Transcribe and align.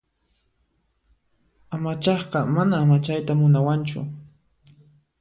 Amachaqqa 1.75 2.39
mana 2.55 2.75
amachayta 2.83 3.31
munawanchu. 3.39 3.99